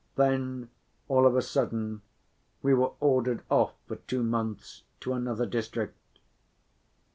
[0.15, 0.71] Then,
[1.07, 2.01] all of a sudden,
[2.63, 6.17] we were ordered off for two months to another district.